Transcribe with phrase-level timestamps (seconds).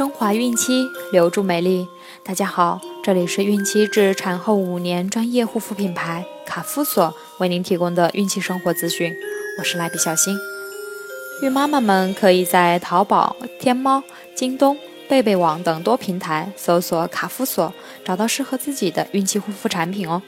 [0.00, 1.86] 升华孕期，留住美丽。
[2.24, 9.14] 大家好，这里是孕期至产后五年专业护肤品牌卡夫索为您提供的孕期生活资讯。
[9.58, 10.34] 我是蜡笔小新。
[11.42, 14.02] 孕妈妈们可以在淘宝、天猫、
[14.34, 17.70] 京东、贝贝网等多平台搜索卡夫索，
[18.02, 20.22] 找到适合自己的孕期护肤产品哦。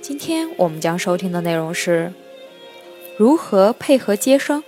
[0.00, 2.12] 今天我们将收听的内容是
[3.16, 4.62] 如何配合接生，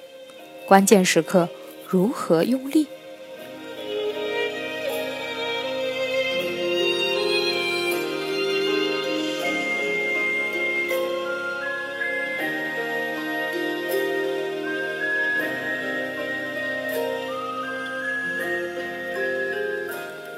[0.67, 1.49] 关键时刻
[1.87, 2.89] 如何用力。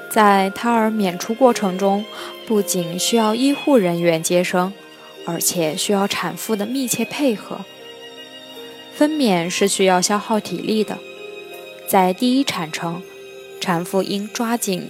[0.09, 2.05] 在胎儿娩出过程中，
[2.47, 4.73] 不仅需要医护人员接生，
[5.25, 7.59] 而且需要产妇的密切配合。
[8.95, 10.97] 分娩是需要消耗体力的，
[11.87, 13.03] 在第一产程，
[13.59, 14.89] 产妇应抓紧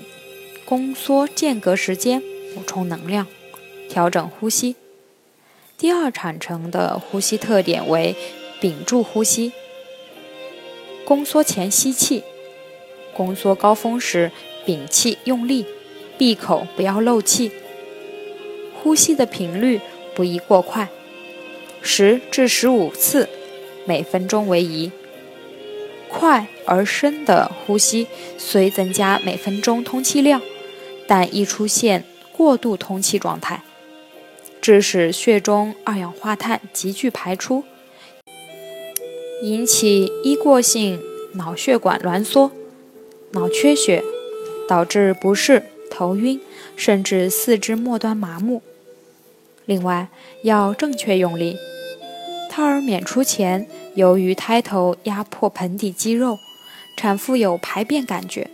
[0.63, 2.21] 宫缩间隔时间
[2.53, 3.27] 补充能量，
[3.89, 4.75] 调整呼吸。
[5.77, 8.15] 第二产程的呼吸特点为
[8.61, 9.51] 屏住呼吸，
[11.03, 12.23] 宫缩前吸气，
[13.13, 14.31] 宫缩高峰时。
[14.67, 15.65] 屏气用力，
[16.17, 17.49] 闭口不要漏气。
[18.75, 19.79] 呼吸的频率
[20.13, 20.89] 不宜过快，
[21.81, 23.29] 十至十五次
[23.85, 24.91] 每分钟为宜。
[26.09, 28.07] 快而深的呼吸
[28.37, 30.41] 虽增加每分钟通气量，
[31.07, 33.63] 但易出现过度通气状态，
[34.59, 37.63] 致使血中二氧化碳急剧排出，
[39.43, 41.01] 引起依过性
[41.35, 42.51] 脑血管挛缩、
[43.31, 44.03] 脑缺血。
[44.67, 46.39] 导致不适、头晕，
[46.75, 48.61] 甚至四肢末端麻木。
[49.65, 50.09] 另外，
[50.43, 51.57] 要正确用力。
[52.49, 56.37] 胎儿娩出前，由于胎头压迫盆底肌肉，
[56.97, 58.49] 产妇有排便感觉，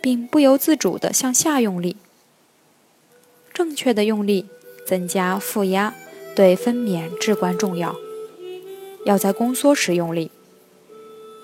[0.00, 1.96] 并不由自主地向下用力。
[3.52, 4.46] 正确的用力
[4.86, 5.94] 增加负压，
[6.36, 7.96] 对分娩至关重要。
[9.04, 10.30] 要在宫缩时用力。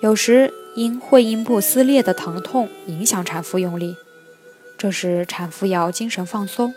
[0.00, 0.52] 有时。
[0.76, 3.96] 因会阴部撕裂的疼痛影响产妇用力，
[4.78, 6.72] 这时产妇要精神放松。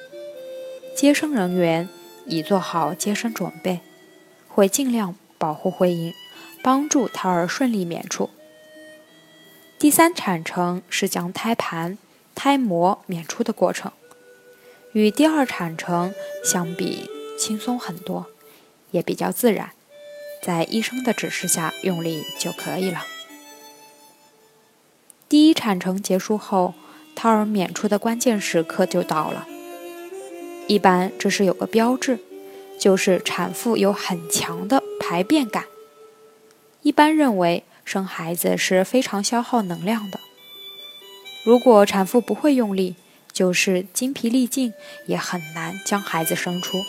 [0.96, 1.88] 接生人员
[2.26, 3.80] 已做好接生准备，
[4.48, 6.14] 会尽量保护会阴，
[6.64, 8.30] 帮助胎儿顺利娩出。
[9.80, 11.98] 第三产程是将胎盘、
[12.34, 13.92] 胎膜娩出的过程，
[14.94, 18.28] 与第二产程相比轻松很多，
[18.92, 19.72] 也比较自然，
[20.42, 23.04] 在医生的指示下用力就可以了。
[25.64, 26.74] 产程结束后，
[27.16, 29.48] 胎儿娩出的关键时刻就到了。
[30.68, 32.20] 一般这是有个标志，
[32.78, 35.64] 就是产妇有很强的排便感。
[36.82, 40.20] 一般认为生孩子是非常消耗能量的。
[41.46, 42.98] 如果产妇不会用力，
[43.32, 44.74] 就是精疲力尽，
[45.08, 46.84] 也很难将孩子生出。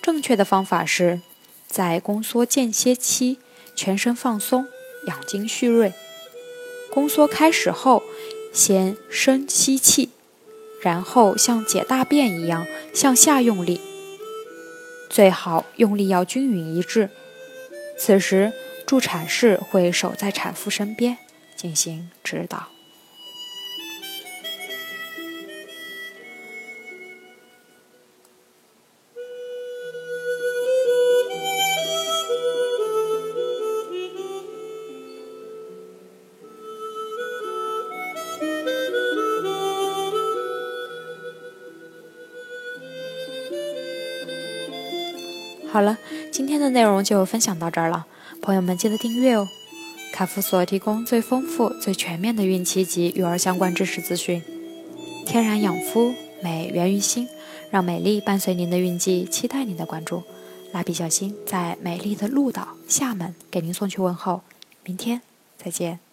[0.00, 1.20] 正确的方法是，
[1.66, 3.38] 在宫缩间歇期，
[3.74, 4.68] 全身放松，
[5.08, 5.92] 养精蓄锐。
[6.92, 8.02] 宫缩开始后，
[8.52, 10.10] 先深吸气，
[10.82, 13.80] 然后像解大便一样向下用力，
[15.08, 17.08] 最好用力要均匀一致。
[17.98, 18.52] 此时，
[18.86, 21.16] 助产士会守在产妇身边
[21.56, 22.68] 进行指导。
[45.72, 45.96] 好了，
[46.30, 48.04] 今天的内容就分享到这儿了，
[48.42, 49.48] 朋友们记得订阅哦。
[50.12, 54.42] 卡夫所提供最丰富、最全面的孕期及育儿相关知识资讯，
[55.24, 56.12] 天然养肤，
[56.42, 57.26] 美源于心，
[57.70, 60.22] 让美丽伴随您的孕期，期待您的关注。
[60.72, 64.42] 蜡笔小新在美丽的鹭岛厦门给您送去问候，
[64.84, 65.22] 明天
[65.56, 66.11] 再见。